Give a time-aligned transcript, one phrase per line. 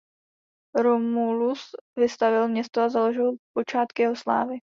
[0.75, 4.57] Romulus vystavěl město a založil počátky jeho slávy.